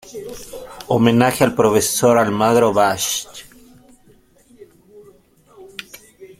[0.87, 3.45] Homenaje al Profesor Almagro Basch.